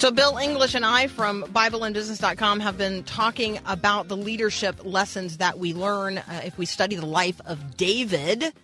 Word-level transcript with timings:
So, 0.00 0.10
Bill 0.10 0.38
English 0.38 0.74
and 0.74 0.82
I 0.82 1.08
from 1.08 1.42
BibleandBusiness.com 1.42 2.60
have 2.60 2.78
been 2.78 3.04
talking 3.04 3.58
about 3.66 4.08
the 4.08 4.16
leadership 4.16 4.80
lessons 4.82 5.36
that 5.36 5.58
we 5.58 5.74
learn 5.74 6.16
uh, 6.16 6.40
if 6.42 6.56
we 6.56 6.64
study 6.64 6.96
the 6.96 7.04
life 7.04 7.38
of 7.44 7.76
David. 7.76 8.54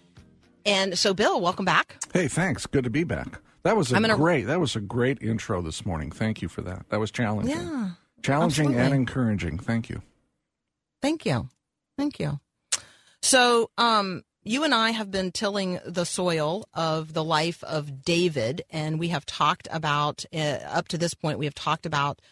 And 0.64 0.98
so, 0.98 1.12
Bill, 1.12 1.38
welcome 1.38 1.66
back. 1.66 2.02
Hey, 2.14 2.26
thanks. 2.26 2.64
Good 2.64 2.84
to 2.84 2.90
be 2.90 3.04
back. 3.04 3.38
That 3.64 3.76
was 3.76 3.92
a 3.92 4.00
gonna... 4.00 4.16
great. 4.16 4.46
That 4.46 4.60
was 4.60 4.76
a 4.76 4.80
great 4.80 5.20
intro 5.20 5.60
this 5.60 5.84
morning. 5.84 6.10
Thank 6.10 6.40
you 6.40 6.48
for 6.48 6.62
that. 6.62 6.88
That 6.88 7.00
was 7.00 7.10
challenging. 7.10 7.54
Yeah, 7.54 7.90
challenging 8.22 8.68
absolutely. 8.68 8.86
and 8.86 8.94
encouraging. 8.94 9.58
Thank 9.58 9.90
you. 9.90 10.00
Thank 11.02 11.26
you. 11.26 11.50
Thank 11.98 12.18
you. 12.18 12.40
So, 13.20 13.70
um, 13.76 14.22
you 14.46 14.62
and 14.62 14.72
I 14.72 14.92
have 14.92 15.10
been 15.10 15.32
tilling 15.32 15.80
the 15.84 16.04
soil 16.04 16.68
of 16.72 17.12
the 17.12 17.24
life 17.24 17.64
of 17.64 18.04
David, 18.04 18.62
and 18.70 18.96
we 18.96 19.08
have 19.08 19.26
talked 19.26 19.66
about, 19.72 20.24
uh, 20.32 20.58
up 20.68 20.86
to 20.88 20.98
this 20.98 21.14
point, 21.14 21.40
we 21.40 21.46
have 21.46 21.54
talked 21.54 21.84
about 21.84 22.22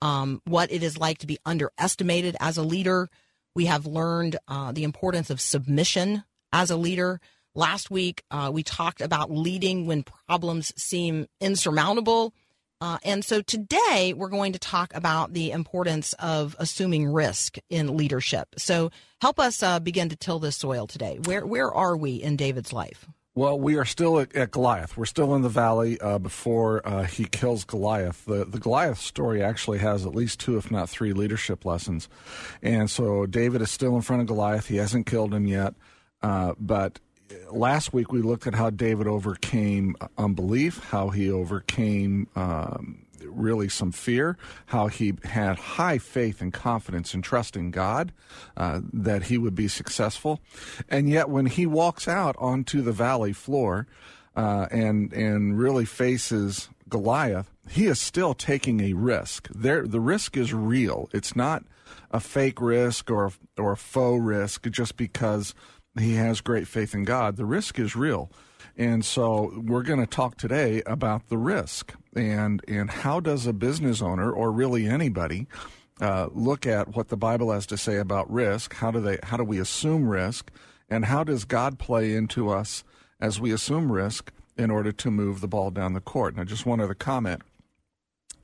um, 0.00 0.40
what 0.46 0.72
it 0.72 0.82
is 0.82 0.96
like 0.96 1.18
to 1.18 1.26
be 1.26 1.38
underestimated 1.44 2.36
as 2.40 2.56
a 2.56 2.62
leader. 2.62 3.10
We 3.54 3.66
have 3.66 3.84
learned 3.84 4.36
uh, 4.48 4.72
the 4.72 4.84
importance 4.84 5.28
of 5.28 5.42
submission 5.42 6.24
as 6.54 6.70
a 6.70 6.76
leader. 6.76 7.20
Last 7.54 7.90
week, 7.90 8.22
uh, 8.30 8.50
we 8.50 8.62
talked 8.62 9.02
about 9.02 9.30
leading 9.30 9.86
when 9.86 10.04
problems 10.04 10.72
seem 10.82 11.26
insurmountable. 11.38 12.32
Uh, 12.80 12.98
and 13.04 13.24
so 13.24 13.42
today 13.42 14.14
we're 14.16 14.28
going 14.28 14.52
to 14.52 14.58
talk 14.58 14.94
about 14.94 15.32
the 15.32 15.50
importance 15.50 16.12
of 16.14 16.54
assuming 16.58 17.08
risk 17.08 17.56
in 17.68 17.96
leadership. 17.96 18.48
So 18.56 18.90
help 19.20 19.40
us 19.40 19.62
uh, 19.62 19.80
begin 19.80 20.08
to 20.10 20.16
till 20.16 20.38
this 20.38 20.56
soil 20.56 20.86
today. 20.86 21.18
Where 21.24 21.44
where 21.44 21.72
are 21.72 21.96
we 21.96 22.16
in 22.16 22.36
David's 22.36 22.72
life? 22.72 23.06
Well, 23.34 23.58
we 23.58 23.76
are 23.76 23.84
still 23.84 24.18
at, 24.18 24.34
at 24.34 24.50
Goliath. 24.50 24.96
We're 24.96 25.04
still 25.04 25.34
in 25.36 25.42
the 25.42 25.48
valley 25.48 26.00
uh, 26.00 26.18
before 26.18 26.84
uh, 26.84 27.04
he 27.04 27.24
kills 27.24 27.64
Goliath. 27.64 28.24
The 28.24 28.44
the 28.44 28.58
Goliath 28.58 28.98
story 28.98 29.42
actually 29.42 29.78
has 29.78 30.06
at 30.06 30.14
least 30.14 30.40
two, 30.40 30.56
if 30.56 30.70
not 30.70 30.88
three, 30.88 31.12
leadership 31.12 31.64
lessons. 31.64 32.08
And 32.62 32.90
so 32.90 33.26
David 33.26 33.62
is 33.62 33.70
still 33.70 33.96
in 33.96 34.02
front 34.02 34.22
of 34.22 34.28
Goliath. 34.28 34.66
He 34.66 34.76
hasn't 34.76 35.06
killed 35.06 35.34
him 35.34 35.46
yet, 35.46 35.74
uh, 36.22 36.54
but 36.58 37.00
last 37.50 37.92
week 37.92 38.12
we 38.12 38.22
looked 38.22 38.46
at 38.46 38.54
how 38.54 38.70
David 38.70 39.06
overcame 39.06 39.96
unbelief, 40.16 40.78
how 40.84 41.10
he 41.10 41.30
overcame 41.30 42.28
um, 42.36 43.06
really 43.24 43.68
some 43.68 43.92
fear, 43.92 44.36
how 44.66 44.88
he 44.88 45.14
had 45.24 45.58
high 45.58 45.98
faith 45.98 46.40
and 46.40 46.52
confidence 46.52 47.14
and 47.14 47.22
trust 47.22 47.56
in 47.56 47.70
God 47.70 48.12
uh, 48.56 48.80
that 48.92 49.24
he 49.24 49.38
would 49.38 49.54
be 49.54 49.68
successful, 49.68 50.40
and 50.88 51.08
yet 51.08 51.28
when 51.28 51.46
he 51.46 51.66
walks 51.66 52.08
out 52.08 52.36
onto 52.38 52.82
the 52.82 52.92
valley 52.92 53.32
floor 53.32 53.86
uh, 54.36 54.66
and 54.70 55.12
and 55.12 55.58
really 55.58 55.84
faces 55.84 56.68
Goliath, 56.88 57.50
he 57.68 57.86
is 57.86 58.00
still 58.00 58.34
taking 58.34 58.80
a 58.80 58.94
risk. 58.94 59.48
There, 59.54 59.86
the 59.86 60.00
risk 60.00 60.36
is 60.36 60.54
real. 60.54 61.08
It's 61.12 61.36
not 61.36 61.64
a 62.10 62.20
fake 62.20 62.60
risk 62.60 63.10
or 63.10 63.32
or 63.56 63.72
a 63.72 63.76
faux 63.76 64.22
risk 64.22 64.68
just 64.70 64.96
because 64.96 65.54
he 66.00 66.14
has 66.14 66.40
great 66.40 66.66
faith 66.66 66.94
in 66.94 67.04
God, 67.04 67.36
the 67.36 67.44
risk 67.44 67.78
is 67.78 67.96
real. 67.96 68.30
And 68.76 69.04
so 69.04 69.52
we're 69.56 69.82
going 69.82 70.00
to 70.00 70.06
talk 70.06 70.36
today 70.36 70.82
about 70.86 71.28
the 71.28 71.36
risk 71.36 71.94
and 72.14 72.62
and 72.68 72.90
how 72.90 73.20
does 73.20 73.46
a 73.46 73.52
business 73.52 74.00
owner 74.00 74.30
or 74.30 74.52
really 74.52 74.86
anybody 74.86 75.46
uh, 76.00 76.28
look 76.32 76.66
at 76.66 76.94
what 76.94 77.08
the 77.08 77.16
Bible 77.16 77.50
has 77.50 77.66
to 77.66 77.76
say 77.76 77.96
about 77.96 78.30
risk? 78.30 78.74
How 78.74 78.90
do 78.90 79.00
they 79.00 79.18
how 79.22 79.36
do 79.36 79.44
we 79.44 79.58
assume 79.58 80.08
risk? 80.08 80.50
And 80.88 81.04
how 81.04 81.24
does 81.24 81.44
God 81.44 81.78
play 81.78 82.14
into 82.14 82.48
us 82.50 82.84
as 83.20 83.40
we 83.40 83.52
assume 83.52 83.90
risk 83.90 84.32
in 84.56 84.70
order 84.70 84.92
to 84.92 85.10
move 85.10 85.40
the 85.40 85.48
ball 85.48 85.70
down 85.70 85.92
the 85.92 86.00
court? 86.00 86.36
Now, 86.36 86.44
just 86.44 86.64
one 86.64 86.80
other 86.80 86.94
comment. 86.94 87.42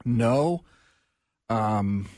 No, 0.04 0.62
um, 1.48 2.08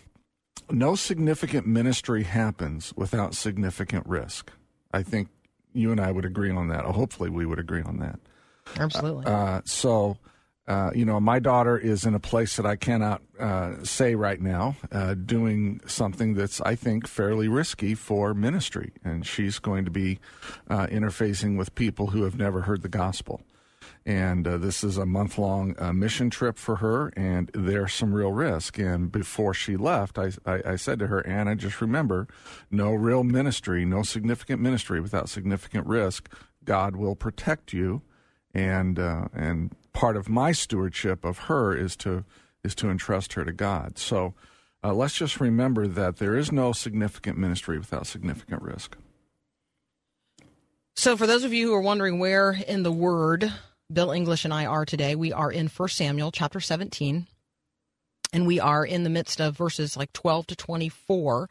no 0.71 0.97
significant 0.97 1.67
ministry 1.67 2.25
happens 2.25 2.93
without 2.97 3.35
significant 3.35 4.07
risk. 4.07 4.51
I 4.97 5.03
think 5.03 5.29
you 5.75 5.93
and 5.93 6.01
I 6.01 6.11
would 6.11 6.25
agree 6.25 6.51
on 6.51 6.69
that. 6.69 6.85
Hopefully, 6.85 7.31
we 7.31 7.45
would 7.45 7.59
agree 7.59 7.83
on 7.83 7.99
that. 7.99 8.19
Absolutely. 8.81 9.27
Uh, 9.27 9.61
so, 9.65 10.17
uh, 10.67 10.91
you 10.95 11.05
know, 11.05 11.21
my 11.21 11.39
daughter 11.39 11.77
is 11.77 12.05
in 12.05 12.15
a 12.15 12.19
place 12.19 12.57
that 12.57 12.67
I 12.67 12.77
cannot 12.77 13.23
uh, 13.39 13.85
say 13.85 14.15
right 14.15 14.41
now, 14.41 14.77
uh, 14.91 15.15
doing 15.15 15.81
something 15.87 16.35
that's, 16.35 16.61
I 16.63 16.75
think, 16.75 17.07
fairly 17.07 17.47
risky 17.47 17.95
for 17.95 18.35
ministry. 18.35 18.93
And 19.05 19.27
she's 19.27 19.59
going 19.59 19.85
to 19.85 19.91
be 19.91 20.19
uh, 20.69 20.87
interfacing 20.87 21.59
with 21.59 21.75
people 21.75 22.09
who 22.09 22.25
have 22.25 22.37
never 22.39 22.63
heard 22.63 22.83
the 22.83 22.89
gospel 22.89 23.43
and 24.05 24.47
uh, 24.47 24.57
this 24.57 24.85
is 24.85 24.97
a 24.99 25.07
month 25.07 25.39
long 25.39 25.75
uh, 25.79 25.93
mission 25.93 26.31
trip 26.31 26.59
for 26.59 26.77
her, 26.77 27.09
and 27.17 27.51
there's 27.55 27.93
some 27.93 28.13
real 28.13 28.33
risk. 28.33 28.79
And 28.79 29.11
before 29.11 29.55
she 29.55 29.77
left, 29.77 30.19
I, 30.19 30.33
I, 30.45 30.63
I, 30.65 30.77
said 30.77 30.99
to 31.01 31.09
her, 31.09 31.27
Anna, 31.27 31.57
just 31.57 31.81
remember 31.81 32.29
no 32.71 32.93
real 32.93 33.25
ministry, 33.25 33.85
no 33.85 34.03
significant 34.03 34.61
ministry 34.61 35.01
without 35.01 35.29
significant 35.29 35.87
risk. 35.87 36.33
God 36.65 36.97
will 36.97 37.17
protect 37.17 37.73
you, 37.73 38.03
and 38.55 38.99
uh, 38.99 39.29
and 39.35 39.75
part 39.93 40.17
of 40.17 40.29
my 40.29 40.53
stewardship 40.53 41.25
of 41.25 41.39
her 41.39 41.77
is 41.77 41.97
to 41.97 42.25
is 42.63 42.75
to 42.77 42.91
entrust 42.91 43.35
her 43.35 43.45
to 43.45 43.53
God. 43.53 43.99
So 43.99 44.35
uh, 44.85 44.93
let's 44.93 45.15
just 45.15 45.41
remember 45.41 45.89
that 45.89 46.19
there 46.19 46.37
is 46.37 46.53
no 46.53 46.73
significant 46.73 47.39
ministry 47.39 47.79
without 47.79 48.07
significant 48.07 48.63
risk. 48.63 48.97
So, 50.95 51.17
for 51.17 51.27
those 51.27 51.45
of 51.45 51.53
you 51.53 51.67
who 51.67 51.75
are 51.75 51.81
wondering 51.81 52.19
where 52.19 52.53
in 52.53 52.83
the 52.83 52.93
Word 52.93 53.53
Bill 53.93 54.11
English 54.11 54.45
and 54.45 54.53
I 54.53 54.67
are 54.67 54.85
today. 54.85 55.15
We 55.15 55.33
are 55.33 55.51
in 55.51 55.69
1 55.69 55.89
Samuel 55.89 56.33
chapter 56.33 56.61
17, 56.61 57.27
and 58.33 58.47
we 58.47 58.59
are 58.59 58.85
in 58.85 59.05
the 59.05 59.11
midst 59.11 59.41
of 59.41 59.57
verses 59.57 59.97
like 59.97 60.13
12 60.13 60.49
to 60.49 60.57
24. 60.57 61.49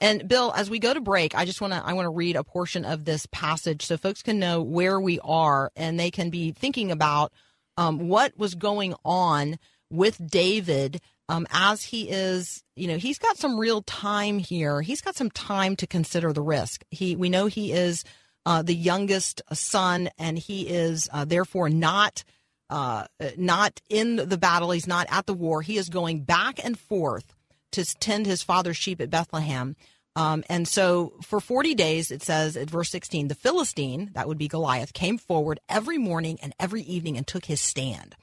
And 0.00 0.26
Bill, 0.26 0.52
as 0.56 0.70
we 0.70 0.78
go 0.78 0.94
to 0.94 1.00
break, 1.00 1.34
I 1.34 1.44
just 1.44 1.60
want 1.60 1.72
to 1.72 1.84
I 1.84 1.92
want 1.92 2.06
to 2.06 2.10
read 2.10 2.36
a 2.36 2.44
portion 2.44 2.84
of 2.84 3.04
this 3.04 3.26
passage 3.26 3.84
so 3.84 3.96
folks 3.96 4.22
can 4.22 4.38
know 4.38 4.62
where 4.62 4.98
we 4.98 5.20
are 5.20 5.70
and 5.76 5.98
they 5.98 6.10
can 6.10 6.30
be 6.30 6.52
thinking 6.52 6.90
about 6.90 7.32
um, 7.76 8.08
what 8.08 8.36
was 8.36 8.54
going 8.54 8.94
on 9.04 9.58
with 9.90 10.20
David 10.26 11.00
um, 11.28 11.46
as 11.50 11.82
he 11.82 12.10
is, 12.10 12.62
you 12.76 12.86
know, 12.86 12.98
he's 12.98 13.18
got 13.18 13.38
some 13.38 13.58
real 13.58 13.82
time 13.82 14.38
here. 14.38 14.82
He's 14.82 15.00
got 15.00 15.16
some 15.16 15.30
time 15.30 15.76
to 15.76 15.86
consider 15.86 16.32
the 16.32 16.42
risk. 16.42 16.84
He 16.90 17.16
we 17.16 17.28
know 17.28 17.46
he 17.46 17.72
is 17.72 18.04
uh, 18.46 18.62
the 18.62 18.74
youngest 18.74 19.42
son, 19.52 20.10
and 20.18 20.38
he 20.38 20.68
is 20.68 21.08
uh, 21.12 21.24
therefore 21.24 21.68
not 21.68 22.24
uh, 22.70 23.06
not 23.36 23.80
in 23.88 24.16
the 24.16 24.38
battle. 24.38 24.70
He's 24.70 24.86
not 24.86 25.06
at 25.10 25.26
the 25.26 25.34
war. 25.34 25.62
He 25.62 25.76
is 25.76 25.88
going 25.88 26.20
back 26.20 26.64
and 26.64 26.78
forth 26.78 27.34
to 27.72 27.84
tend 27.84 28.26
his 28.26 28.42
father's 28.42 28.76
sheep 28.76 29.00
at 29.00 29.10
Bethlehem. 29.10 29.76
Um, 30.16 30.44
and 30.48 30.66
so 30.66 31.14
for 31.22 31.40
40 31.40 31.74
days, 31.74 32.10
it 32.10 32.22
says 32.22 32.56
at 32.56 32.70
verse 32.70 32.90
16, 32.90 33.28
the 33.28 33.34
Philistine, 33.34 34.10
that 34.14 34.28
would 34.28 34.38
be 34.38 34.48
Goliath, 34.48 34.92
came 34.92 35.18
forward 35.18 35.58
every 35.68 35.98
morning 35.98 36.38
and 36.40 36.54
every 36.58 36.82
evening 36.82 37.16
and 37.16 37.26
took 37.26 37.46
his 37.46 37.60
stand. 37.60 38.14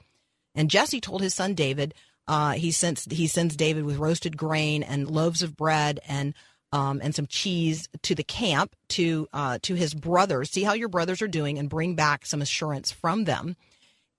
And 0.54 0.70
Jesse 0.70 1.00
told 1.00 1.22
his 1.22 1.34
son 1.34 1.54
David, 1.54 1.94
uh, 2.26 2.52
he 2.52 2.70
sends 2.70 3.06
he 3.10 3.26
sends 3.26 3.56
David 3.56 3.84
with 3.84 3.96
roasted 3.96 4.36
grain 4.36 4.82
and 4.82 5.10
loaves 5.10 5.42
of 5.42 5.56
bread 5.56 6.00
and 6.06 6.34
um, 6.72 7.00
and 7.02 7.14
some 7.14 7.26
cheese 7.26 7.88
to 8.02 8.14
the 8.14 8.24
camp 8.24 8.74
to 8.88 9.28
uh, 9.32 9.58
to 9.62 9.74
his 9.74 9.94
brothers. 9.94 10.50
See 10.50 10.62
how 10.62 10.72
your 10.72 10.88
brothers 10.88 11.22
are 11.22 11.28
doing, 11.28 11.58
and 11.58 11.68
bring 11.68 11.94
back 11.94 12.26
some 12.26 12.42
assurance 12.42 12.90
from 12.90 13.24
them. 13.24 13.56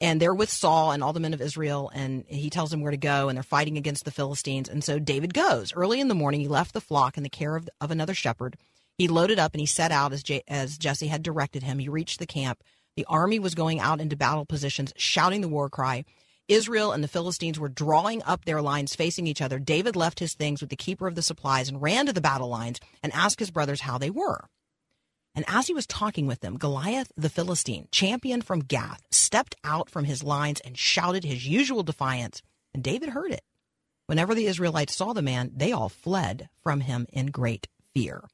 And 0.01 0.21
they're 0.21 0.33
with 0.33 0.49
Saul 0.49 0.91
and 0.91 1.01
all 1.01 1.13
the 1.13 1.21
men 1.21 1.33
of 1.33 1.41
Israel, 1.41 1.89
and 1.93 2.25
he 2.27 2.49
tells 2.49 2.71
them 2.71 2.81
where 2.81 2.91
to 2.91 2.97
go, 2.97 3.29
and 3.29 3.37
they're 3.37 3.43
fighting 3.43 3.77
against 3.77 4.03
the 4.03 4.11
Philistines. 4.11 4.67
And 4.67 4.83
so 4.83 4.99
David 4.99 5.33
goes 5.33 5.71
early 5.73 6.01
in 6.01 6.09
the 6.09 6.15
morning. 6.15 6.41
He 6.41 6.47
left 6.49 6.73
the 6.73 6.81
flock 6.81 7.15
in 7.15 7.23
the 7.23 7.29
care 7.29 7.55
of, 7.55 7.69
of 7.79 7.89
another 7.89 8.13
shepherd. 8.13 8.57
He 8.97 9.07
loaded 9.07 9.39
up 9.39 9.53
and 9.53 9.61
he 9.61 9.65
set 9.65 9.91
out 9.91 10.11
as, 10.11 10.21
J- 10.21 10.43
as 10.47 10.77
Jesse 10.77 11.07
had 11.07 11.23
directed 11.23 11.63
him. 11.63 11.79
He 11.79 11.89
reached 11.89 12.19
the 12.19 12.25
camp. 12.25 12.63
The 12.95 13.05
army 13.05 13.39
was 13.39 13.55
going 13.55 13.79
out 13.79 14.01
into 14.01 14.15
battle 14.15 14.45
positions, 14.45 14.93
shouting 14.97 15.41
the 15.41 15.47
war 15.47 15.69
cry. 15.69 16.03
Israel 16.47 16.91
and 16.91 17.03
the 17.03 17.07
Philistines 17.07 17.59
were 17.59 17.69
drawing 17.69 18.21
up 18.23 18.45
their 18.45 18.61
lines 18.61 18.95
facing 18.95 19.27
each 19.27 19.41
other. 19.41 19.59
David 19.59 19.95
left 19.95 20.19
his 20.19 20.33
things 20.33 20.61
with 20.61 20.69
the 20.69 20.75
keeper 20.75 21.07
of 21.07 21.15
the 21.15 21.21
supplies 21.21 21.69
and 21.69 21.81
ran 21.81 22.05
to 22.07 22.13
the 22.13 22.21
battle 22.21 22.49
lines 22.49 22.79
and 23.01 23.13
asked 23.13 23.39
his 23.39 23.51
brothers 23.51 23.81
how 23.81 23.97
they 23.97 24.09
were. 24.09 24.47
And 25.35 25.45
as 25.47 25.67
he 25.67 25.73
was 25.73 25.87
talking 25.87 26.27
with 26.27 26.41
them, 26.41 26.57
Goliath 26.57 27.11
the 27.17 27.29
Philistine, 27.29 27.87
champion 27.91 28.41
from 28.41 28.59
Gath, 28.59 29.01
stepped 29.09 29.55
out 29.63 29.89
from 29.89 30.05
his 30.05 30.21
lines 30.21 30.59
and 30.61 30.77
shouted 30.77 31.23
his 31.23 31.47
usual 31.47 31.81
defiance, 31.81 32.41
and 32.73 32.83
David 32.83 33.09
heard 33.09 33.31
it. 33.31 33.43
Whenever 34.05 34.35
the 34.35 34.45
Israelites 34.45 34.95
saw 34.95 35.13
the 35.13 35.21
man, 35.21 35.51
they 35.55 35.71
all 35.71 35.89
fled 35.89 36.49
from 36.61 36.81
him 36.81 37.07
in 37.11 37.27
great 37.27 37.67
fear. 37.95 38.25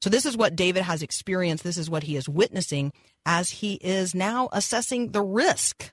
So, 0.00 0.10
this 0.10 0.26
is 0.26 0.36
what 0.36 0.54
David 0.54 0.82
has 0.82 1.02
experienced. 1.02 1.64
This 1.64 1.78
is 1.78 1.88
what 1.88 2.02
he 2.02 2.14
is 2.14 2.28
witnessing 2.28 2.92
as 3.24 3.48
he 3.48 3.74
is 3.74 4.14
now 4.14 4.50
assessing 4.52 5.12
the 5.12 5.22
risk 5.22 5.92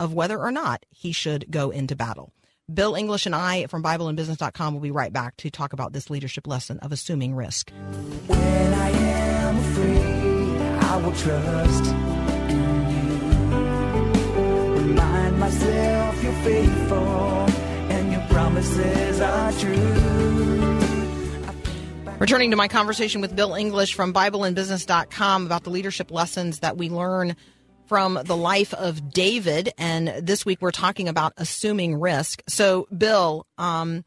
of 0.00 0.12
whether 0.14 0.38
or 0.38 0.50
not 0.50 0.84
he 0.90 1.12
should 1.12 1.50
go 1.50 1.70
into 1.70 1.96
battle. 1.96 2.32
Bill 2.72 2.94
English 2.94 3.26
and 3.26 3.34
I 3.34 3.66
from 3.66 3.82
BibleandBusiness.com 3.82 4.72
will 4.72 4.80
be 4.80 4.90
right 4.90 5.12
back 5.12 5.36
to 5.38 5.50
talk 5.50 5.74
about 5.74 5.92
this 5.92 6.08
leadership 6.08 6.46
lesson 6.46 6.78
of 6.78 6.92
assuming 6.92 7.34
risk. 7.34 7.70
When 8.26 8.74
I 8.74 8.90
am 8.90 9.58
afraid, 9.58 10.60
I 10.82 10.96
will 10.96 11.12
trust 11.12 11.86
in 12.50 12.90
you. 12.90 14.88
Remind 14.88 15.38
myself 15.38 16.22
you're 16.22 16.32
faithful 16.32 16.96
and 16.96 18.12
you're 18.12 18.26
promises 18.28 19.20
are 19.20 19.52
true. 19.52 20.74
Returning 22.18 22.50
to 22.52 22.56
my 22.56 22.68
conversation 22.68 23.20
with 23.20 23.36
Bill 23.36 23.54
English 23.54 23.92
from 23.92 24.14
BibleandBusiness.com 24.14 25.44
about 25.44 25.64
the 25.64 25.70
leadership 25.70 26.10
lessons 26.10 26.60
that 26.60 26.78
we 26.78 26.88
learn 26.88 27.36
from 27.86 28.18
the 28.24 28.36
life 28.36 28.74
of 28.74 29.12
David. 29.12 29.72
And 29.78 30.08
this 30.08 30.44
week 30.46 30.60
we're 30.60 30.70
talking 30.70 31.08
about 31.08 31.32
assuming 31.36 32.00
risk. 32.00 32.42
So, 32.48 32.86
Bill, 32.96 33.46
um, 33.58 34.04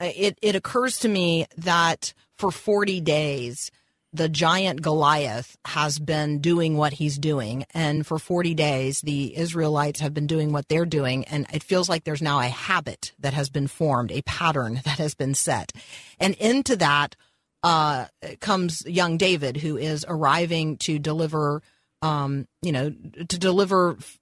it, 0.00 0.38
it 0.42 0.54
occurs 0.54 0.98
to 1.00 1.08
me 1.08 1.46
that 1.58 2.12
for 2.36 2.50
40 2.50 3.00
days, 3.00 3.70
the 4.12 4.28
giant 4.28 4.82
Goliath 4.82 5.56
has 5.64 5.98
been 5.98 6.40
doing 6.40 6.76
what 6.76 6.92
he's 6.94 7.18
doing. 7.18 7.64
And 7.72 8.06
for 8.06 8.18
40 8.18 8.54
days, 8.54 9.00
the 9.00 9.36
Israelites 9.36 10.00
have 10.00 10.12
been 10.12 10.26
doing 10.26 10.52
what 10.52 10.68
they're 10.68 10.84
doing. 10.84 11.24
And 11.24 11.46
it 11.52 11.62
feels 11.62 11.88
like 11.88 12.04
there's 12.04 12.20
now 12.20 12.40
a 12.40 12.48
habit 12.48 13.12
that 13.18 13.32
has 13.32 13.48
been 13.48 13.68
formed, 13.68 14.12
a 14.12 14.22
pattern 14.22 14.74
that 14.84 14.98
has 14.98 15.14
been 15.14 15.34
set. 15.34 15.72
And 16.20 16.34
into 16.34 16.76
that 16.76 17.16
uh, 17.62 18.06
comes 18.40 18.84
young 18.86 19.16
David, 19.16 19.58
who 19.58 19.76
is 19.76 20.04
arriving 20.08 20.76
to 20.78 20.98
deliver, 20.98 21.62
um, 22.02 22.46
you 22.60 22.72
know, 22.72 22.90
to 22.90 23.38
deliver 23.38 23.96
f- 23.98 24.18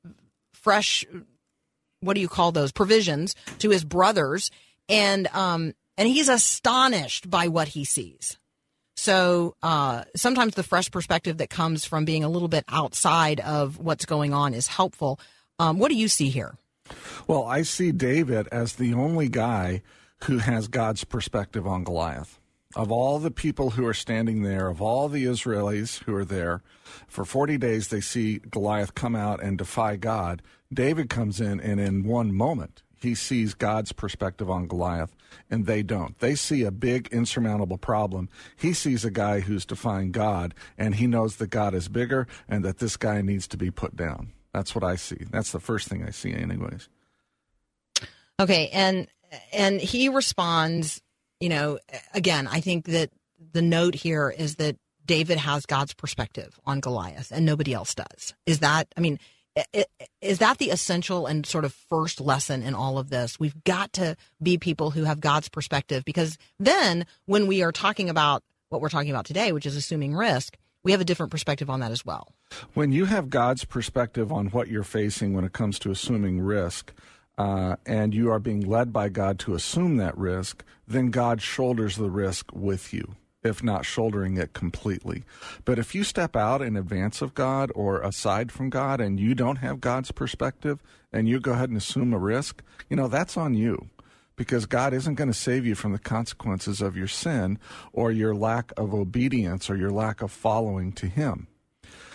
fresh, 0.54 1.04
what 2.00 2.14
do 2.14 2.20
you 2.20 2.28
call 2.28 2.52
those, 2.52 2.70
provisions 2.72 3.34
to 3.58 3.70
his 3.70 3.84
brothers. 3.84 4.50
And, 4.88 5.26
um, 5.28 5.74
and 5.96 6.08
he's 6.08 6.28
astonished 6.28 7.28
by 7.28 7.48
what 7.48 7.68
he 7.68 7.84
sees. 7.84 8.38
So 8.96 9.54
uh, 9.62 10.04
sometimes 10.14 10.54
the 10.54 10.62
fresh 10.62 10.90
perspective 10.90 11.38
that 11.38 11.48
comes 11.48 11.84
from 11.84 12.04
being 12.04 12.22
a 12.22 12.28
little 12.28 12.48
bit 12.48 12.64
outside 12.68 13.40
of 13.40 13.78
what's 13.78 14.04
going 14.04 14.34
on 14.34 14.52
is 14.52 14.66
helpful. 14.66 15.18
Um, 15.58 15.78
what 15.78 15.90
do 15.90 15.96
you 15.96 16.08
see 16.08 16.28
here? 16.28 16.56
Well, 17.26 17.44
I 17.44 17.62
see 17.62 17.92
David 17.92 18.48
as 18.52 18.74
the 18.74 18.94
only 18.94 19.28
guy 19.28 19.82
who 20.24 20.38
has 20.38 20.68
God's 20.68 21.04
perspective 21.04 21.66
on 21.66 21.84
Goliath. 21.84 22.39
Of 22.76 22.92
all 22.92 23.18
the 23.18 23.32
people 23.32 23.70
who 23.70 23.84
are 23.86 23.94
standing 23.94 24.42
there, 24.42 24.68
of 24.68 24.80
all 24.80 25.08
the 25.08 25.24
Israelis 25.24 26.04
who 26.04 26.14
are 26.14 26.24
there, 26.24 26.62
for 27.08 27.24
40 27.24 27.58
days 27.58 27.88
they 27.88 28.00
see 28.00 28.38
Goliath 28.38 28.94
come 28.94 29.16
out 29.16 29.42
and 29.42 29.58
defy 29.58 29.96
God. 29.96 30.40
David 30.72 31.10
comes 31.10 31.40
in, 31.40 31.60
and 31.60 31.80
in 31.80 32.04
one 32.04 32.32
moment, 32.32 32.82
he 33.00 33.14
sees 33.14 33.54
God's 33.54 33.92
perspective 33.92 34.50
on 34.50 34.66
Goliath, 34.66 35.16
and 35.50 35.66
they 35.66 35.82
don't. 35.82 36.18
They 36.20 36.34
see 36.34 36.62
a 36.62 36.70
big, 36.70 37.08
insurmountable 37.10 37.78
problem. 37.78 38.28
He 38.56 38.72
sees 38.72 39.04
a 39.04 39.10
guy 39.10 39.40
who's 39.40 39.64
defying 39.64 40.12
God, 40.12 40.54
and 40.78 40.94
he 40.94 41.06
knows 41.06 41.36
that 41.36 41.48
God 41.48 41.74
is 41.74 41.88
bigger 41.88 42.28
and 42.48 42.64
that 42.64 42.78
this 42.78 42.96
guy 42.96 43.22
needs 43.22 43.48
to 43.48 43.56
be 43.56 43.70
put 43.70 43.96
down. 43.96 44.32
That's 44.52 44.74
what 44.74 44.84
I 44.84 44.96
see. 44.96 45.24
That's 45.30 45.52
the 45.52 45.60
first 45.60 45.88
thing 45.88 46.04
I 46.04 46.10
see, 46.10 46.32
anyways. 46.32 46.88
Okay, 48.38 48.68
and 48.72 49.08
and 49.52 49.80
he 49.80 50.08
responds. 50.08 51.02
You 51.40 51.48
know, 51.48 51.78
again, 52.14 52.46
I 52.46 52.60
think 52.60 52.86
that 52.86 53.10
the 53.52 53.62
note 53.62 53.94
here 53.94 54.30
is 54.30 54.56
that 54.56 54.76
David 55.06 55.38
has 55.38 55.66
God's 55.66 55.94
perspective 55.94 56.60
on 56.66 56.80
Goliath, 56.80 57.32
and 57.32 57.44
nobody 57.44 57.72
else 57.72 57.94
does. 57.94 58.34
Is 58.46 58.60
that? 58.60 58.88
I 58.96 59.00
mean 59.00 59.18
is 60.20 60.38
that 60.38 60.58
the 60.58 60.70
essential 60.70 61.26
and 61.26 61.44
sort 61.44 61.64
of 61.64 61.72
first 61.72 62.20
lesson 62.20 62.62
in 62.62 62.74
all 62.74 62.98
of 62.98 63.10
this? 63.10 63.40
We've 63.40 63.64
got 63.64 63.92
to 63.94 64.16
be 64.42 64.58
people 64.58 64.90
who 64.90 65.04
have 65.04 65.20
God's 65.20 65.48
perspective 65.48 66.04
because 66.04 66.38
then 66.58 67.06
when 67.26 67.46
we 67.46 67.62
are 67.62 67.72
talking 67.72 68.08
about 68.08 68.42
what 68.68 68.80
we're 68.80 68.88
talking 68.88 69.10
about 69.10 69.24
today, 69.24 69.52
which 69.52 69.66
is 69.66 69.76
assuming 69.76 70.14
risk, 70.14 70.56
we 70.84 70.92
have 70.92 71.00
a 71.00 71.04
different 71.04 71.32
perspective 71.32 71.68
on 71.68 71.80
that 71.80 71.90
as 71.90 72.04
well. 72.04 72.32
When 72.74 72.92
you 72.92 73.06
have 73.06 73.28
God's 73.28 73.64
perspective 73.64 74.32
on 74.32 74.46
what 74.48 74.68
you're 74.68 74.82
facing 74.82 75.34
when 75.34 75.44
it 75.44 75.52
comes 75.52 75.78
to 75.80 75.90
assuming 75.90 76.40
risk, 76.40 76.92
uh, 77.40 77.76
and 77.86 78.12
you 78.12 78.30
are 78.30 78.38
being 78.38 78.60
led 78.60 78.92
by 78.92 79.08
God 79.08 79.38
to 79.38 79.54
assume 79.54 79.96
that 79.96 80.16
risk, 80.18 80.62
then 80.86 81.10
God 81.10 81.40
shoulders 81.40 81.96
the 81.96 82.10
risk 82.10 82.52
with 82.52 82.92
you 82.92 83.16
if 83.42 83.62
not 83.62 83.86
shouldering 83.86 84.36
it 84.36 84.52
completely. 84.52 85.24
But 85.64 85.78
if 85.78 85.94
you 85.94 86.04
step 86.04 86.36
out 86.36 86.60
in 86.60 86.76
advance 86.76 87.22
of 87.22 87.32
God 87.32 87.72
or 87.74 88.02
aside 88.02 88.52
from 88.52 88.68
God 88.68 89.00
and 89.00 89.18
you 89.18 89.34
don't 89.34 89.56
have 89.56 89.80
God's 89.80 90.12
perspective 90.12 90.82
and 91.10 91.26
you 91.26 91.40
go 91.40 91.52
ahead 91.52 91.70
and 91.70 91.78
assume 91.78 92.12
a 92.12 92.18
risk, 92.18 92.62
you 92.90 92.96
know, 92.96 93.08
that's 93.08 93.38
on 93.38 93.54
you 93.54 93.88
because 94.36 94.66
God 94.66 94.92
isn't 94.92 95.14
going 95.14 95.32
to 95.32 95.34
save 95.34 95.64
you 95.64 95.74
from 95.74 95.92
the 95.92 95.98
consequences 95.98 96.82
of 96.82 96.98
your 96.98 97.08
sin 97.08 97.58
or 97.94 98.12
your 98.12 98.34
lack 98.34 98.74
of 98.76 98.92
obedience 98.92 99.70
or 99.70 99.76
your 99.76 99.90
lack 99.90 100.20
of 100.20 100.30
following 100.30 100.92
to 100.92 101.06
Him. 101.06 101.46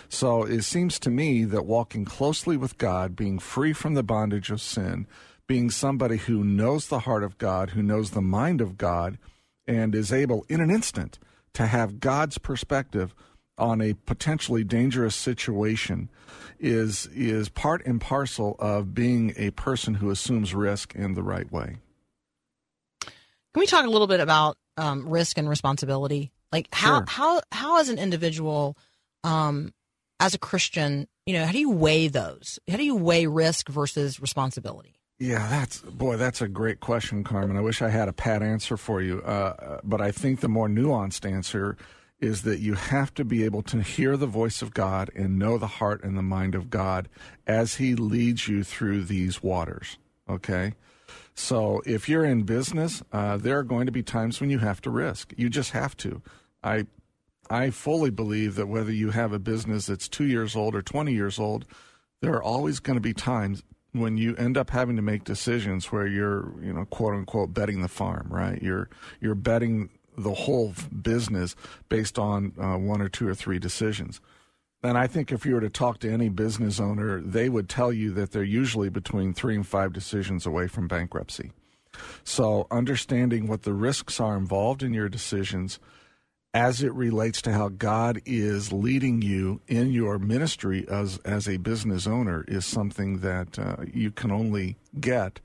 So 0.08 0.44
it 0.44 0.62
seems 0.62 0.98
to 1.00 1.10
me 1.10 1.44
that 1.44 1.66
walking 1.66 2.04
closely 2.04 2.56
with 2.56 2.78
God, 2.78 3.16
being 3.16 3.38
free 3.38 3.72
from 3.72 3.94
the 3.94 4.02
bondage 4.02 4.50
of 4.50 4.60
sin, 4.60 5.06
being 5.46 5.70
somebody 5.70 6.16
who 6.16 6.44
knows 6.44 6.88
the 6.88 7.00
heart 7.00 7.24
of 7.24 7.38
God, 7.38 7.70
who 7.70 7.82
knows 7.82 8.10
the 8.10 8.20
mind 8.22 8.60
of 8.60 8.76
God, 8.78 9.18
and 9.66 9.94
is 9.94 10.12
able 10.12 10.44
in 10.48 10.60
an 10.60 10.70
instant 10.70 11.18
to 11.54 11.66
have 11.66 12.00
God's 12.00 12.38
perspective 12.38 13.14
on 13.58 13.80
a 13.80 13.94
potentially 13.94 14.62
dangerous 14.64 15.16
situation 15.16 16.10
is 16.58 17.06
is 17.14 17.48
part 17.48 17.84
and 17.86 18.00
parcel 18.00 18.56
of 18.58 18.94
being 18.94 19.32
a 19.36 19.50
person 19.52 19.94
who 19.94 20.10
assumes 20.10 20.54
risk 20.54 20.94
in 20.94 21.14
the 21.14 21.22
right 21.22 21.50
way. 21.50 21.76
Can 23.02 23.60
we 23.60 23.66
talk 23.66 23.86
a 23.86 23.90
little 23.90 24.06
bit 24.06 24.20
about 24.20 24.58
um, 24.76 25.08
risk 25.08 25.38
and 25.38 25.48
responsibility? 25.48 26.30
Like 26.52 26.68
how 26.72 26.98
Sure. 26.98 27.04
how 27.08 27.40
how 27.50 27.80
as 27.80 27.88
an 27.88 27.98
individual, 27.98 28.76
um, 29.24 29.72
as 30.20 30.34
a 30.34 30.38
Christian, 30.38 31.08
you 31.26 31.34
know, 31.34 31.44
how 31.44 31.52
do 31.52 31.58
you 31.58 31.70
weigh 31.70 32.08
those? 32.08 32.58
How 32.68 32.76
do 32.76 32.84
you 32.84 32.96
weigh 32.96 33.26
risk 33.26 33.68
versus 33.68 34.20
responsibility? 34.20 34.94
Yeah, 35.18 35.48
that's 35.48 35.80
boy, 35.80 36.16
that's 36.16 36.42
a 36.42 36.48
great 36.48 36.80
question, 36.80 37.24
Carmen. 37.24 37.56
I 37.56 37.62
wish 37.62 37.80
I 37.80 37.88
had 37.88 38.08
a 38.08 38.12
pat 38.12 38.42
answer 38.42 38.76
for 38.76 39.00
you, 39.00 39.22
uh, 39.22 39.80
but 39.82 40.00
I 40.00 40.10
think 40.10 40.40
the 40.40 40.48
more 40.48 40.68
nuanced 40.68 41.30
answer 41.30 41.76
is 42.20 42.42
that 42.42 42.60
you 42.60 42.74
have 42.74 43.12
to 43.14 43.24
be 43.24 43.44
able 43.44 43.62
to 43.62 43.80
hear 43.80 44.16
the 44.16 44.26
voice 44.26 44.62
of 44.62 44.74
God 44.74 45.10
and 45.14 45.38
know 45.38 45.58
the 45.58 45.66
heart 45.66 46.02
and 46.02 46.16
the 46.16 46.22
mind 46.22 46.54
of 46.54 46.70
God 46.70 47.08
as 47.46 47.76
He 47.76 47.94
leads 47.94 48.48
you 48.48 48.62
through 48.62 49.04
these 49.04 49.42
waters. 49.42 49.98
Okay. 50.28 50.74
So 51.34 51.82
if 51.84 52.08
you're 52.08 52.24
in 52.24 52.44
business, 52.44 53.02
uh, 53.12 53.36
there 53.36 53.58
are 53.58 53.62
going 53.62 53.86
to 53.86 53.92
be 53.92 54.02
times 54.02 54.40
when 54.40 54.48
you 54.48 54.58
have 54.58 54.80
to 54.82 54.90
risk. 54.90 55.34
You 55.36 55.50
just 55.50 55.72
have 55.72 55.96
to. 55.98 56.22
I 56.62 56.86
I 57.50 57.70
fully 57.70 58.10
believe 58.10 58.54
that 58.56 58.66
whether 58.66 58.92
you 58.92 59.10
have 59.10 59.32
a 59.32 59.38
business 59.38 59.86
that's 59.86 60.08
two 60.08 60.24
years 60.24 60.56
old 60.56 60.74
or 60.74 60.82
20 60.82 61.12
years 61.12 61.38
old, 61.38 61.66
there 62.20 62.32
are 62.32 62.42
always 62.42 62.80
going 62.80 62.96
to 62.96 63.00
be 63.00 63.14
times 63.14 63.62
when 63.92 64.16
you 64.16 64.36
end 64.36 64.56
up 64.56 64.70
having 64.70 64.96
to 64.96 65.02
make 65.02 65.24
decisions 65.24 65.90
where 65.90 66.06
you're, 66.06 66.52
you 66.62 66.72
know, 66.72 66.84
quote 66.86 67.14
unquote, 67.14 67.54
betting 67.54 67.82
the 67.82 67.88
farm, 67.88 68.26
right? 68.30 68.62
You're 68.62 68.88
you're 69.20 69.34
betting 69.34 69.90
the 70.18 70.34
whole 70.34 70.74
business 71.02 71.54
based 71.88 72.18
on 72.18 72.52
uh, 72.58 72.76
one 72.76 73.00
or 73.00 73.08
two 73.08 73.28
or 73.28 73.34
three 73.34 73.58
decisions. 73.58 74.20
And 74.82 74.96
I 74.96 75.06
think 75.06 75.32
if 75.32 75.44
you 75.44 75.54
were 75.54 75.60
to 75.60 75.70
talk 75.70 75.98
to 76.00 76.12
any 76.12 76.28
business 76.28 76.78
owner, 76.78 77.20
they 77.20 77.48
would 77.48 77.68
tell 77.68 77.92
you 77.92 78.12
that 78.12 78.32
they're 78.32 78.42
usually 78.42 78.88
between 78.88 79.32
three 79.32 79.56
and 79.56 79.66
five 79.66 79.92
decisions 79.92 80.46
away 80.46 80.68
from 80.68 80.86
bankruptcy. 80.86 81.52
So, 82.24 82.66
understanding 82.70 83.46
what 83.46 83.62
the 83.62 83.72
risks 83.72 84.20
are 84.20 84.36
involved 84.36 84.82
in 84.82 84.92
your 84.92 85.08
decisions 85.08 85.80
as 86.56 86.82
it 86.82 86.94
relates 86.94 87.42
to 87.42 87.52
how 87.52 87.68
God 87.68 88.22
is 88.24 88.72
leading 88.72 89.20
you 89.20 89.60
in 89.68 89.90
your 89.92 90.18
ministry 90.18 90.86
as, 90.88 91.18
as 91.18 91.46
a 91.46 91.58
business 91.58 92.06
owner 92.06 92.46
is 92.48 92.64
something 92.64 93.18
that 93.18 93.58
uh, 93.58 93.76
you 93.92 94.10
can 94.10 94.32
only 94.32 94.78
get 94.98 95.38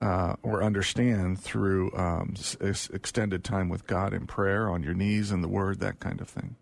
uh, 0.00 0.36
or 0.42 0.62
understand 0.62 1.38
through 1.38 1.92
um, 1.94 2.32
s- 2.38 2.88
extended 2.94 3.44
time 3.44 3.68
with 3.68 3.86
God 3.86 4.14
in 4.14 4.26
prayer, 4.26 4.70
on 4.70 4.82
your 4.82 4.94
knees, 4.94 5.30
in 5.30 5.42
the 5.42 5.48
Word, 5.48 5.80
that 5.80 6.00
kind 6.00 6.22
of 6.22 6.30
thing. 6.30 6.56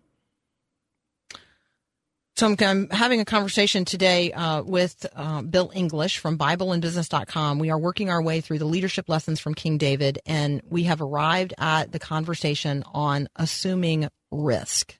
So 2.35 2.47
I'm, 2.47 2.55
I'm 2.59 2.89
having 2.89 3.19
a 3.19 3.25
conversation 3.25 3.85
today 3.85 4.31
uh, 4.31 4.63
with 4.63 5.05
uh, 5.15 5.43
Bill 5.43 5.71
English 5.73 6.17
from 6.17 6.37
BibleandBusiness.com. 6.37 7.59
We 7.59 7.69
are 7.69 7.77
working 7.77 8.09
our 8.09 8.23
way 8.23 8.41
through 8.41 8.57
the 8.57 8.65
leadership 8.65 9.07
lessons 9.07 9.39
from 9.39 9.53
King 9.53 9.77
David, 9.77 10.17
and 10.25 10.61
we 10.67 10.83
have 10.83 10.99
arrived 10.99 11.53
at 11.59 11.91
the 11.91 11.99
conversation 11.99 12.83
on 12.91 13.29
assuming 13.35 14.09
risk. 14.31 14.97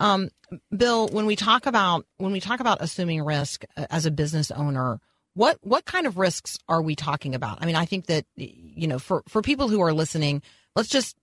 Um, 0.00 0.28
Bill, 0.74 1.08
when 1.08 1.24
we 1.24 1.34
talk 1.34 1.64
about 1.64 2.04
when 2.18 2.32
we 2.32 2.40
talk 2.40 2.60
about 2.60 2.78
assuming 2.80 3.22
risk 3.22 3.64
uh, 3.76 3.86
as 3.88 4.04
a 4.04 4.10
business 4.10 4.50
owner, 4.50 5.00
what 5.32 5.56
what 5.62 5.86
kind 5.86 6.06
of 6.06 6.18
risks 6.18 6.58
are 6.68 6.82
we 6.82 6.94
talking 6.94 7.34
about? 7.34 7.62
I 7.62 7.66
mean, 7.66 7.76
I 7.76 7.86
think 7.86 8.06
that 8.06 8.26
you 8.36 8.86
know, 8.86 8.98
for 8.98 9.22
for 9.28 9.40
people 9.40 9.68
who 9.68 9.80
are 9.80 9.94
listening, 9.94 10.42
let's 10.76 10.88
just 10.90 11.16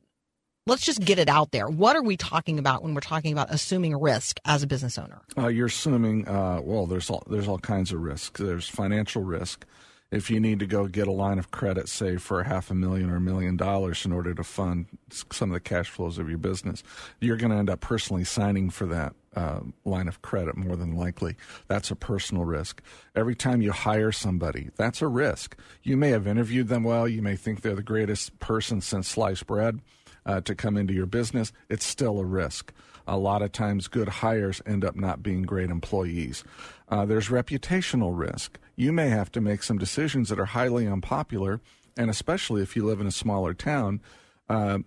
let's 0.67 0.85
just 0.85 0.99
get 1.01 1.17
it 1.17 1.29
out 1.29 1.51
there. 1.51 1.67
What 1.67 1.95
are 1.95 2.03
we 2.03 2.17
talking 2.17 2.59
about 2.59 2.83
when 2.83 2.93
we're 2.93 3.01
talking 3.01 3.31
about 3.31 3.47
assuming 3.49 3.99
risk 3.99 4.39
as 4.45 4.63
a 4.63 4.67
business 4.67 4.97
owner? 4.97 5.21
Uh, 5.37 5.47
you're 5.47 5.67
assuming, 5.67 6.27
uh, 6.27 6.59
well, 6.61 6.85
there's 6.85 7.09
all, 7.09 7.23
there's 7.29 7.47
all 7.47 7.57
kinds 7.57 7.91
of 7.91 8.01
risks. 8.01 8.39
There's 8.39 8.67
financial 8.67 9.23
risk. 9.23 9.65
If 10.09 10.29
you 10.29 10.39
need 10.39 10.59
to 10.59 10.65
go 10.65 10.87
get 10.87 11.07
a 11.07 11.11
line 11.11 11.37
of 11.37 11.51
credit, 11.51 11.89
say 11.89 12.15
for 12.15 12.39
a 12.39 12.47
half 12.47 12.71
a 12.71 12.73
million 12.73 13.09
or 13.09 13.17
a 13.17 13.21
million 13.21 13.57
dollars 13.57 14.05
in 14.05 14.13
order 14.13 14.33
to 14.33 14.43
fund 14.43 14.85
some 15.09 15.49
of 15.49 15.53
the 15.53 15.59
cash 15.59 15.89
flows 15.89 16.17
of 16.17 16.29
your 16.29 16.37
business, 16.37 16.81
you're 17.19 17.35
going 17.35 17.51
to 17.51 17.57
end 17.57 17.69
up 17.69 17.81
personally 17.81 18.23
signing 18.23 18.69
for 18.69 18.85
that 18.85 19.13
uh, 19.35 19.59
line 19.83 20.07
of 20.07 20.21
credit 20.21 20.55
more 20.55 20.77
than 20.77 20.95
likely. 20.95 21.35
That's 21.67 21.91
a 21.91 21.95
personal 21.95 22.45
risk. 22.45 22.81
Every 23.15 23.35
time 23.35 23.61
you 23.61 23.73
hire 23.73 24.13
somebody, 24.13 24.69
that's 24.77 25.01
a 25.01 25.07
risk. 25.07 25.57
You 25.83 25.97
may 25.97 26.09
have 26.09 26.25
interviewed 26.25 26.69
them 26.69 26.83
well. 26.83 27.05
You 27.05 27.21
may 27.21 27.35
think 27.35 27.61
they're 27.61 27.75
the 27.75 27.83
greatest 27.83 28.39
person 28.39 28.79
since 28.79 29.09
sliced 29.09 29.45
bread 29.45 29.81
uh, 30.27 30.41
to 30.41 30.53
come 30.53 30.77
into 30.77 30.93
your 30.93 31.07
business. 31.07 31.51
It's 31.69 31.85
still 31.85 32.19
a 32.19 32.25
risk. 32.25 32.71
A 33.07 33.17
lot 33.17 33.41
of 33.41 33.53
times, 33.53 33.87
good 33.87 34.09
hires 34.09 34.61
end 34.65 34.83
up 34.83 34.95
not 34.95 35.23
being 35.23 35.43
great 35.43 35.69
employees. 35.69 36.43
Uh, 36.89 37.05
there's 37.05 37.29
reputational 37.29 38.11
risk. 38.13 38.59
You 38.75 38.91
may 38.91 39.09
have 39.09 39.31
to 39.31 39.41
make 39.41 39.63
some 39.63 39.77
decisions 39.77 40.29
that 40.29 40.39
are 40.39 40.45
highly 40.45 40.85
unpopular, 40.85 41.61
and 41.95 42.09
especially 42.09 42.61
if 42.61 42.75
you 42.75 42.85
live 42.85 42.99
in 42.99 43.07
a 43.07 43.11
smaller 43.11 43.53
town. 43.53 44.01
Uh, 44.49 44.79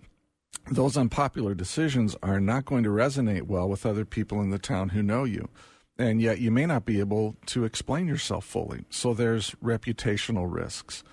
those 0.69 0.95
unpopular 0.95 1.55
decisions 1.55 2.15
are 2.21 2.39
not 2.39 2.65
going 2.65 2.83
to 2.83 2.89
resonate 2.89 3.43
well 3.43 3.67
with 3.67 3.85
other 3.85 4.05
people 4.05 4.41
in 4.41 4.51
the 4.51 4.59
town 4.59 4.89
who 4.89 5.01
know 5.01 5.23
you. 5.23 5.49
And 6.01 6.19
yet 6.19 6.39
you 6.39 6.49
may 6.49 6.65
not 6.65 6.83
be 6.83 6.99
able 6.99 7.35
to 7.45 7.63
explain 7.63 8.07
yourself 8.07 8.43
fully. 8.43 8.85
So 8.89 9.13
there's 9.13 9.51
reputational 9.63 10.51
risks. 10.51 11.03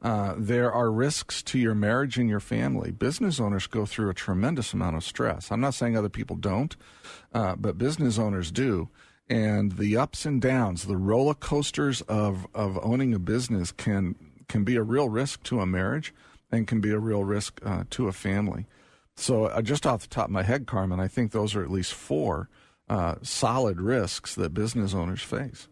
Uh, 0.00 0.36
there 0.38 0.72
are 0.72 0.90
risks 0.90 1.42
to 1.42 1.58
your 1.58 1.74
marriage 1.74 2.16
and 2.16 2.30
your 2.30 2.40
family. 2.40 2.90
Business 2.90 3.40
owners 3.40 3.66
go 3.66 3.84
through 3.84 4.08
a 4.08 4.14
tremendous 4.14 4.72
amount 4.72 4.96
of 4.96 5.04
stress. 5.04 5.52
I'm 5.52 5.60
not 5.60 5.74
saying 5.74 5.98
other 5.98 6.08
people 6.08 6.34
don't, 6.34 6.74
uh, 7.34 7.56
but 7.56 7.76
business 7.76 8.18
owners 8.18 8.50
do. 8.50 8.88
And 9.28 9.72
the 9.72 9.98
ups 9.98 10.24
and 10.24 10.40
downs, 10.40 10.86
the 10.86 10.96
roller 10.96 11.34
coasters 11.34 12.00
of, 12.02 12.46
of 12.54 12.78
owning 12.82 13.12
a 13.12 13.18
business 13.18 13.70
can 13.70 14.14
can 14.48 14.64
be 14.64 14.76
a 14.76 14.82
real 14.82 15.10
risk 15.10 15.42
to 15.42 15.60
a 15.60 15.66
marriage 15.66 16.14
and 16.50 16.66
can 16.66 16.80
be 16.80 16.90
a 16.90 16.98
real 16.98 17.22
risk 17.22 17.60
uh, 17.66 17.84
to 17.90 18.08
a 18.08 18.12
family. 18.12 18.64
So, 19.14 19.44
uh, 19.44 19.60
just 19.60 19.86
off 19.86 20.00
the 20.00 20.08
top 20.08 20.28
of 20.28 20.30
my 20.30 20.42
head, 20.42 20.66
Carmen, 20.66 21.00
I 21.00 21.06
think 21.06 21.32
those 21.32 21.54
are 21.54 21.62
at 21.62 21.70
least 21.70 21.92
four 21.92 22.48
uh, 22.88 23.16
solid 23.22 23.80
risks 23.80 24.34
that 24.34 24.54
business 24.54 24.94
owners 24.94 25.22
face. 25.22 25.68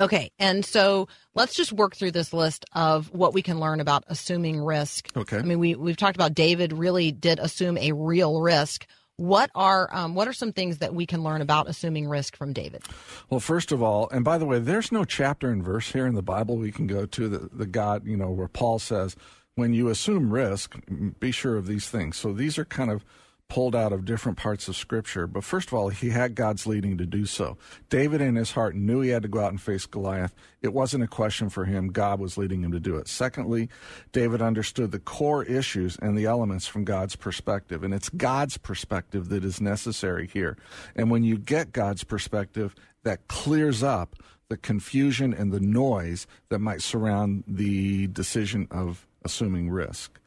Okay, 0.00 0.30
and 0.38 0.64
so 0.64 1.08
let's 1.34 1.54
just 1.54 1.72
work 1.72 1.96
through 1.96 2.12
this 2.12 2.32
list 2.32 2.64
of 2.74 3.12
what 3.12 3.34
we 3.34 3.42
can 3.42 3.58
learn 3.58 3.80
about 3.80 4.04
assuming 4.06 4.60
risk. 4.60 5.08
Okay. 5.16 5.38
I 5.38 5.42
mean, 5.42 5.58
we 5.58 5.74
we've 5.74 5.96
talked 5.96 6.16
about 6.16 6.34
David 6.34 6.72
really 6.72 7.10
did 7.10 7.38
assume 7.38 7.76
a 7.76 7.92
real 7.92 8.40
risk. 8.40 8.86
What 9.16 9.50
are 9.54 9.88
um, 9.92 10.14
what 10.14 10.28
are 10.28 10.32
some 10.32 10.52
things 10.52 10.78
that 10.78 10.94
we 10.94 11.06
can 11.06 11.22
learn 11.22 11.42
about 11.42 11.68
assuming 11.68 12.08
risk 12.08 12.36
from 12.36 12.52
David? 12.52 12.82
Well, 13.28 13.40
first 13.40 13.72
of 13.72 13.82
all, 13.82 14.08
and 14.10 14.24
by 14.24 14.38
the 14.38 14.46
way, 14.46 14.60
there's 14.60 14.92
no 14.92 15.04
chapter 15.04 15.50
and 15.50 15.62
verse 15.62 15.92
here 15.92 16.06
in 16.06 16.14
the 16.14 16.22
Bible 16.22 16.56
we 16.56 16.72
can 16.72 16.86
go 16.86 17.04
to 17.04 17.28
the, 17.28 17.50
the 17.52 17.66
God, 17.66 18.06
you 18.06 18.16
know, 18.16 18.30
where 18.30 18.48
Paul 18.48 18.78
says, 18.78 19.16
when 19.56 19.74
you 19.74 19.88
assume 19.88 20.32
risk, 20.32 20.78
be 21.18 21.32
sure 21.32 21.56
of 21.56 21.66
these 21.66 21.88
things. 21.88 22.16
So 22.16 22.32
these 22.32 22.58
are 22.58 22.64
kind 22.64 22.90
of 22.90 23.04
pulled 23.50 23.76
out 23.76 23.92
of 23.92 24.06
different 24.06 24.38
parts 24.38 24.68
of 24.68 24.76
Scripture. 24.76 25.26
But 25.26 25.44
first 25.44 25.68
of 25.68 25.74
all, 25.74 25.88
he 25.90 26.10
had 26.10 26.34
God's 26.34 26.66
leading 26.66 26.96
to 26.98 27.04
do 27.04 27.26
so. 27.26 27.58
David, 27.90 28.20
in 28.20 28.36
his 28.36 28.52
heart, 28.52 28.74
knew 28.74 29.00
he 29.00 29.10
had 29.10 29.22
to 29.22 29.28
go 29.28 29.40
out 29.40 29.50
and 29.50 29.60
face 29.60 29.84
Goliath. 29.84 30.32
It 30.62 30.72
wasn't 30.72 31.04
a 31.04 31.08
question 31.08 31.50
for 31.50 31.64
him. 31.64 31.88
God 31.88 32.20
was 32.20 32.38
leading 32.38 32.62
him 32.62 32.70
to 32.70 32.80
do 32.80 32.96
it. 32.96 33.08
Secondly, 33.08 33.68
David 34.12 34.40
understood 34.40 34.92
the 34.92 35.00
core 35.00 35.44
issues 35.44 35.98
and 36.00 36.16
the 36.16 36.26
elements 36.26 36.68
from 36.68 36.84
God's 36.84 37.16
perspective. 37.16 37.82
And 37.82 37.92
it's 37.92 38.08
God's 38.08 38.56
perspective 38.56 39.28
that 39.30 39.44
is 39.44 39.60
necessary 39.60 40.28
here. 40.32 40.56
And 40.94 41.10
when 41.10 41.24
you 41.24 41.36
get 41.36 41.72
God's 41.72 42.04
perspective, 42.04 42.76
that 43.02 43.26
clears 43.26 43.82
up 43.82 44.14
the 44.48 44.56
confusion 44.56 45.34
and 45.34 45.52
the 45.52 45.60
noise 45.60 46.28
that 46.50 46.60
might 46.60 46.82
surround 46.82 47.42
the 47.48 48.06
decision 48.08 48.68
of 48.70 49.06
assuming 49.24 49.70
risk. 49.70 50.19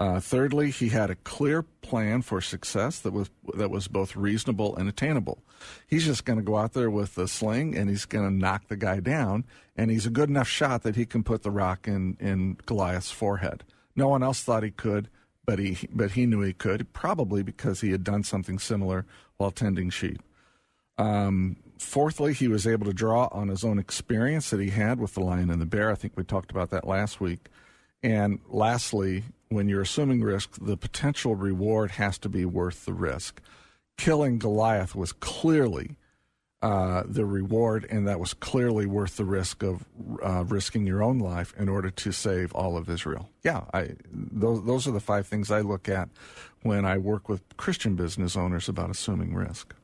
Uh, 0.00 0.18
thirdly, 0.18 0.70
he 0.70 0.88
had 0.88 1.10
a 1.10 1.14
clear 1.14 1.62
plan 1.62 2.22
for 2.22 2.40
success 2.40 3.00
that 3.00 3.12
was 3.12 3.28
that 3.54 3.70
was 3.70 3.86
both 3.86 4.16
reasonable 4.16 4.74
and 4.76 4.88
attainable. 4.88 5.42
He's 5.86 6.06
just 6.06 6.24
going 6.24 6.38
to 6.38 6.44
go 6.44 6.56
out 6.56 6.72
there 6.72 6.90
with 6.90 7.18
a 7.18 7.28
sling 7.28 7.76
and 7.76 7.90
he's 7.90 8.06
going 8.06 8.26
to 8.26 8.34
knock 8.34 8.68
the 8.68 8.78
guy 8.78 9.00
down, 9.00 9.44
and 9.76 9.90
he's 9.90 10.06
a 10.06 10.10
good 10.10 10.30
enough 10.30 10.48
shot 10.48 10.84
that 10.84 10.96
he 10.96 11.04
can 11.04 11.22
put 11.22 11.42
the 11.42 11.50
rock 11.50 11.86
in 11.86 12.16
in 12.18 12.56
Goliath's 12.64 13.10
forehead. 13.10 13.62
No 13.94 14.08
one 14.08 14.22
else 14.22 14.42
thought 14.42 14.62
he 14.62 14.70
could, 14.70 15.10
but 15.44 15.58
he 15.58 15.86
but 15.92 16.12
he 16.12 16.24
knew 16.24 16.40
he 16.40 16.54
could, 16.54 16.90
probably 16.94 17.42
because 17.42 17.82
he 17.82 17.90
had 17.90 18.02
done 18.02 18.24
something 18.24 18.58
similar 18.58 19.04
while 19.36 19.50
tending 19.50 19.90
sheep. 19.90 20.22
Um, 20.96 21.56
fourthly, 21.78 22.32
he 22.32 22.48
was 22.48 22.66
able 22.66 22.86
to 22.86 22.94
draw 22.94 23.28
on 23.32 23.48
his 23.48 23.64
own 23.64 23.78
experience 23.78 24.48
that 24.48 24.60
he 24.60 24.70
had 24.70 24.98
with 24.98 25.12
the 25.12 25.20
lion 25.20 25.50
and 25.50 25.60
the 25.60 25.66
bear. 25.66 25.90
I 25.90 25.94
think 25.94 26.14
we 26.16 26.24
talked 26.24 26.50
about 26.50 26.70
that 26.70 26.86
last 26.86 27.20
week. 27.20 27.48
And 28.02 28.38
lastly, 28.48 29.24
when 29.50 29.68
you're 29.68 29.82
assuming 29.82 30.22
risk, 30.22 30.56
the 30.60 30.76
potential 30.76 31.34
reward 31.34 31.92
has 31.92 32.18
to 32.18 32.28
be 32.28 32.44
worth 32.44 32.86
the 32.86 32.92
risk. 32.94 33.40
Killing 33.98 34.38
Goliath 34.38 34.94
was 34.94 35.12
clearly 35.12 35.96
uh, 36.62 37.02
the 37.04 37.24
reward, 37.26 37.86
and 37.90 38.06
that 38.06 38.20
was 38.20 38.32
clearly 38.32 38.86
worth 38.86 39.16
the 39.16 39.24
risk 39.24 39.62
of 39.62 39.84
uh, 40.22 40.44
risking 40.44 40.86
your 40.86 41.02
own 41.02 41.18
life 41.18 41.52
in 41.58 41.68
order 41.68 41.90
to 41.90 42.12
save 42.12 42.54
all 42.54 42.76
of 42.76 42.88
Israel. 42.88 43.28
Yeah, 43.42 43.64
I, 43.74 43.90
those 44.12 44.64
those 44.64 44.86
are 44.86 44.92
the 44.92 45.00
five 45.00 45.26
things 45.26 45.50
I 45.50 45.60
look 45.62 45.88
at 45.88 46.08
when 46.62 46.84
I 46.84 46.98
work 46.98 47.28
with 47.28 47.42
Christian 47.56 47.96
business 47.96 48.36
owners 48.36 48.68
about 48.68 48.90
assuming 48.90 49.34
risk. 49.34 49.74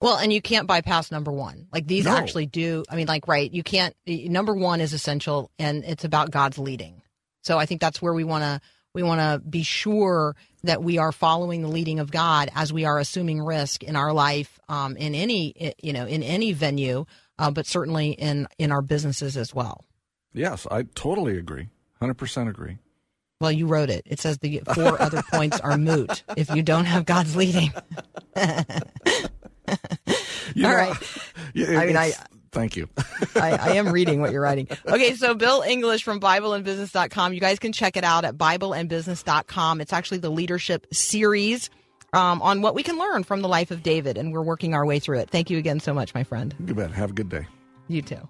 Well, 0.00 0.16
and 0.16 0.32
you 0.32 0.42
can't 0.42 0.66
bypass 0.66 1.10
number 1.10 1.32
one. 1.32 1.68
Like 1.72 1.86
these 1.86 2.04
No. 2.04 2.16
actually 2.16 2.46
do. 2.46 2.84
I 2.90 2.96
mean, 2.96 3.06
like, 3.06 3.28
right? 3.28 3.50
You 3.50 3.62
can't. 3.62 3.94
Number 4.06 4.54
one 4.54 4.80
is 4.80 4.92
essential, 4.92 5.50
and 5.58 5.84
it's 5.84 6.04
about 6.04 6.30
God's 6.30 6.58
leading. 6.58 7.00
So 7.46 7.60
I 7.60 7.66
think 7.66 7.80
that's 7.80 8.02
where 8.02 8.12
we 8.12 8.24
want 8.24 8.42
to 8.42 8.60
we 8.92 9.04
want 9.04 9.20
to 9.20 9.38
be 9.48 9.62
sure 9.62 10.34
that 10.64 10.82
we 10.82 10.98
are 10.98 11.12
following 11.12 11.62
the 11.62 11.68
leading 11.68 12.00
of 12.00 12.10
God 12.10 12.50
as 12.56 12.72
we 12.72 12.84
are 12.84 12.98
assuming 12.98 13.40
risk 13.40 13.84
in 13.84 13.94
our 13.94 14.12
life, 14.12 14.58
um, 14.68 14.96
in 14.96 15.14
any 15.14 15.74
you 15.80 15.92
know 15.92 16.06
in 16.06 16.24
any 16.24 16.52
venue, 16.52 17.04
uh, 17.38 17.52
but 17.52 17.64
certainly 17.64 18.10
in 18.10 18.48
in 18.58 18.72
our 18.72 18.82
businesses 18.82 19.36
as 19.36 19.54
well. 19.54 19.84
Yes, 20.32 20.66
I 20.72 20.82
totally 20.96 21.38
agree. 21.38 21.68
100% 22.02 22.48
agree. 22.48 22.78
Well, 23.40 23.52
you 23.52 23.68
wrote 23.68 23.90
it. 23.90 24.02
It 24.06 24.18
says 24.18 24.38
the 24.38 24.60
four 24.74 25.00
other 25.06 25.22
points 25.30 25.60
are 25.60 25.78
moot 25.78 26.24
if 26.36 26.50
you 26.50 26.62
don't 26.62 26.84
have 26.84 27.06
God's 27.06 27.36
leading. 27.36 27.72
All 28.36 28.52
know, 30.56 30.74
right. 30.74 30.96
I 31.56 31.86
mean, 31.86 31.96
I- 31.96 32.12
Thank 32.56 32.74
you. 32.74 32.88
I, 33.36 33.50
I 33.50 33.68
am 33.74 33.92
reading 33.92 34.22
what 34.22 34.32
you're 34.32 34.40
writing. 34.40 34.66
Okay, 34.86 35.14
so 35.14 35.34
Bill 35.34 35.60
English 35.60 36.02
from 36.04 36.20
BibleandBusiness.com. 36.20 37.34
You 37.34 37.40
guys 37.40 37.58
can 37.58 37.72
check 37.72 37.98
it 37.98 38.04
out 38.04 38.24
at 38.24 38.38
BibleandBusiness.com. 38.38 39.82
It's 39.82 39.92
actually 39.92 40.18
the 40.18 40.30
leadership 40.30 40.86
series 40.90 41.68
um, 42.14 42.40
on 42.40 42.62
what 42.62 42.74
we 42.74 42.82
can 42.82 42.98
learn 42.98 43.24
from 43.24 43.42
the 43.42 43.48
life 43.48 43.70
of 43.70 43.82
David, 43.82 44.16
and 44.16 44.32
we're 44.32 44.42
working 44.42 44.72
our 44.72 44.86
way 44.86 44.98
through 44.98 45.18
it. 45.18 45.28
Thank 45.28 45.50
you 45.50 45.58
again 45.58 45.80
so 45.80 45.92
much, 45.92 46.14
my 46.14 46.24
friend. 46.24 46.54
You 46.66 46.74
bet. 46.74 46.92
Have 46.92 47.10
a 47.10 47.14
good 47.14 47.28
day. 47.28 47.46
You 47.88 48.00
too. 48.00 48.26